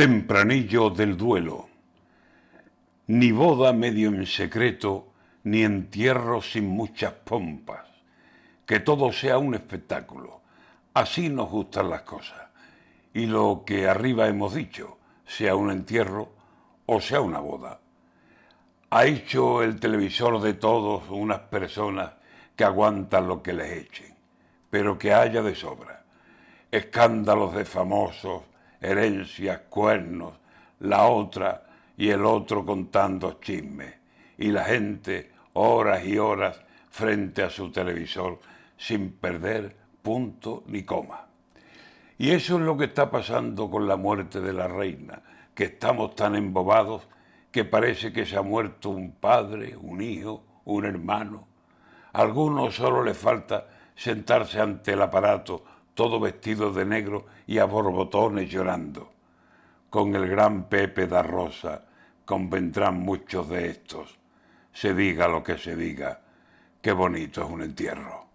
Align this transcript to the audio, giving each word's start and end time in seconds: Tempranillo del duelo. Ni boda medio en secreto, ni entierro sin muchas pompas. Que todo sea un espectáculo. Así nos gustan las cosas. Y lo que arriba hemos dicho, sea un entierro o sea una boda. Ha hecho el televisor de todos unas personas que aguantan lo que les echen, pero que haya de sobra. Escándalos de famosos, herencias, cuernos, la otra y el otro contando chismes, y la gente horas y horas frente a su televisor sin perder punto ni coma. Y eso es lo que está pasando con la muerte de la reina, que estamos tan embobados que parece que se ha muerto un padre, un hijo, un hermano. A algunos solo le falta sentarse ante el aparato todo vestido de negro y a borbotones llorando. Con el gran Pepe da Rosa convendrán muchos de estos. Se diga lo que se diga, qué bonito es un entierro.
Tempranillo 0.00 0.88
del 0.88 1.14
duelo. 1.14 1.68
Ni 3.08 3.32
boda 3.32 3.74
medio 3.74 4.08
en 4.08 4.24
secreto, 4.24 5.08
ni 5.44 5.62
entierro 5.62 6.40
sin 6.40 6.66
muchas 6.66 7.12
pompas. 7.12 7.84
Que 8.64 8.80
todo 8.80 9.12
sea 9.12 9.36
un 9.36 9.54
espectáculo. 9.54 10.40
Así 10.94 11.28
nos 11.28 11.50
gustan 11.50 11.90
las 11.90 12.00
cosas. 12.00 12.40
Y 13.12 13.26
lo 13.26 13.62
que 13.66 13.88
arriba 13.88 14.26
hemos 14.26 14.54
dicho, 14.54 14.96
sea 15.26 15.54
un 15.54 15.70
entierro 15.70 16.30
o 16.86 16.98
sea 17.02 17.20
una 17.20 17.40
boda. 17.40 17.78
Ha 18.88 19.04
hecho 19.04 19.62
el 19.62 19.78
televisor 19.78 20.40
de 20.40 20.54
todos 20.54 21.10
unas 21.10 21.40
personas 21.40 22.12
que 22.56 22.64
aguantan 22.64 23.28
lo 23.28 23.42
que 23.42 23.52
les 23.52 23.70
echen, 23.72 24.14
pero 24.70 24.98
que 24.98 25.12
haya 25.12 25.42
de 25.42 25.54
sobra. 25.54 26.04
Escándalos 26.70 27.54
de 27.54 27.66
famosos, 27.66 28.44
herencias, 28.80 29.60
cuernos, 29.68 30.34
la 30.80 31.06
otra 31.06 31.66
y 31.96 32.08
el 32.08 32.24
otro 32.24 32.64
contando 32.64 33.38
chismes, 33.40 33.94
y 34.38 34.48
la 34.50 34.64
gente 34.64 35.30
horas 35.52 36.04
y 36.04 36.18
horas 36.18 36.62
frente 36.90 37.42
a 37.42 37.50
su 37.50 37.70
televisor 37.70 38.38
sin 38.76 39.12
perder 39.12 39.76
punto 40.02 40.64
ni 40.66 40.82
coma. 40.82 41.26
Y 42.18 42.30
eso 42.30 42.56
es 42.56 42.62
lo 42.62 42.76
que 42.76 42.84
está 42.86 43.10
pasando 43.10 43.70
con 43.70 43.86
la 43.86 43.96
muerte 43.96 44.40
de 44.40 44.52
la 44.52 44.68
reina, 44.68 45.22
que 45.54 45.64
estamos 45.64 46.14
tan 46.14 46.34
embobados 46.34 47.08
que 47.50 47.64
parece 47.64 48.12
que 48.12 48.26
se 48.26 48.36
ha 48.36 48.42
muerto 48.42 48.90
un 48.90 49.12
padre, 49.12 49.76
un 49.76 50.00
hijo, 50.00 50.44
un 50.64 50.84
hermano. 50.84 51.48
A 52.12 52.22
algunos 52.22 52.74
solo 52.74 53.02
le 53.02 53.14
falta 53.14 53.68
sentarse 53.94 54.60
ante 54.60 54.92
el 54.92 55.02
aparato 55.02 55.64
todo 56.00 56.18
vestido 56.18 56.72
de 56.72 56.86
negro 56.86 57.26
y 57.46 57.58
a 57.58 57.66
borbotones 57.66 58.48
llorando. 58.48 59.12
Con 59.90 60.16
el 60.16 60.26
gran 60.28 60.66
Pepe 60.66 61.06
da 61.06 61.22
Rosa 61.22 61.84
convendrán 62.24 63.00
muchos 63.00 63.50
de 63.50 63.68
estos. 63.68 64.16
Se 64.72 64.94
diga 64.94 65.28
lo 65.28 65.44
que 65.44 65.58
se 65.58 65.76
diga, 65.76 66.22
qué 66.80 66.92
bonito 66.92 67.42
es 67.44 67.50
un 67.50 67.60
entierro. 67.60 68.29